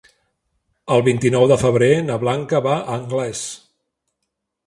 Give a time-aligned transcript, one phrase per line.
[0.95, 3.45] El vint-i-nou de febrer na Blanca va a Anglès.